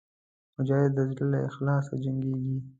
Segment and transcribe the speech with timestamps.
[0.55, 2.57] مجاهد د زړه له اخلاصه جنګېږي.